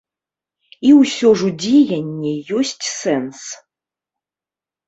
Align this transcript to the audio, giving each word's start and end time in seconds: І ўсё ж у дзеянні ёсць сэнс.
І 0.91 0.93
ўсё 1.01 1.29
ж 1.41 1.49
у 1.49 1.53
дзеянні 1.63 2.33
ёсць 2.61 2.85
сэнс. 3.01 3.41